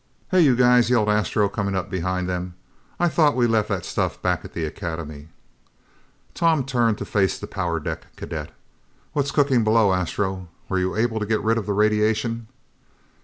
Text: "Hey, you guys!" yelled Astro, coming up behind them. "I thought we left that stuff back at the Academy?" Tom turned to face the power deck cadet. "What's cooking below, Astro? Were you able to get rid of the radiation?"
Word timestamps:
"Hey, 0.31 0.41
you 0.41 0.55
guys!" 0.55 0.89
yelled 0.89 1.09
Astro, 1.09 1.47
coming 1.47 1.75
up 1.75 1.91
behind 1.91 2.27
them. 2.27 2.55
"I 2.99 3.07
thought 3.07 3.35
we 3.35 3.45
left 3.45 3.69
that 3.69 3.85
stuff 3.85 4.19
back 4.19 4.43
at 4.43 4.53
the 4.53 4.65
Academy?" 4.65 5.27
Tom 6.33 6.65
turned 6.65 6.97
to 6.97 7.05
face 7.05 7.37
the 7.37 7.45
power 7.45 7.79
deck 7.79 8.07
cadet. 8.15 8.49
"What's 9.13 9.29
cooking 9.29 9.63
below, 9.63 9.93
Astro? 9.93 10.47
Were 10.69 10.79
you 10.79 10.95
able 10.95 11.19
to 11.19 11.27
get 11.27 11.43
rid 11.43 11.59
of 11.59 11.67
the 11.67 11.73
radiation?" 11.73 12.47